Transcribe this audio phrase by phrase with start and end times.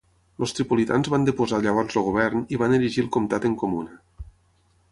[0.45, 4.01] Els tripolitans van deposar llavors el govern i van erigir el comtat en comuna.